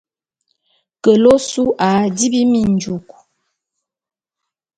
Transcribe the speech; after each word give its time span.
Kele 1.03 1.27
ôsu 1.35 1.63
a 1.87 1.89
dibi 2.15 2.41
minjuk. 2.51 3.07